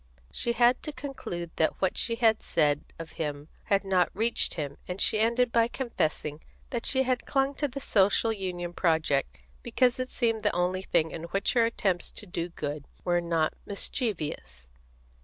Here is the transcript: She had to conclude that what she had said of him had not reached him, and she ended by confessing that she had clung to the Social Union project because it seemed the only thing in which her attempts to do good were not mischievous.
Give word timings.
She 0.31 0.53
had 0.53 0.81
to 0.81 0.91
conclude 0.91 1.51
that 1.57 1.79
what 1.79 1.95
she 1.95 2.15
had 2.15 2.41
said 2.41 2.85
of 2.97 3.11
him 3.21 3.49
had 3.65 3.83
not 3.85 4.09
reached 4.15 4.55
him, 4.55 4.79
and 4.87 4.99
she 4.99 5.19
ended 5.19 5.51
by 5.51 5.67
confessing 5.67 6.41
that 6.71 6.87
she 6.87 7.03
had 7.03 7.27
clung 7.27 7.53
to 7.57 7.67
the 7.67 7.79
Social 7.81 8.33
Union 8.33 8.73
project 8.73 9.37
because 9.61 9.99
it 9.99 10.09
seemed 10.09 10.41
the 10.41 10.55
only 10.55 10.81
thing 10.81 11.11
in 11.11 11.25
which 11.25 11.53
her 11.53 11.67
attempts 11.67 12.09
to 12.13 12.25
do 12.25 12.49
good 12.49 12.87
were 13.03 13.21
not 13.21 13.53
mischievous. 13.63 14.67